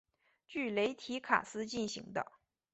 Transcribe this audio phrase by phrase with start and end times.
[0.47, 2.31] 据雷提卡斯进行的。